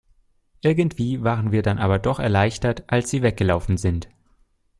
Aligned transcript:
Irgendwie 0.61 1.23
waren 1.23 1.51
wir 1.51 1.61
dann 1.61 1.77
aber 1.77 1.99
doch 1.99 2.17
erleichtert, 2.17 2.85
als 2.87 3.11
sie 3.11 3.21
weg 3.21 3.37
gelaufen 3.37 3.77
sind. 3.77 4.09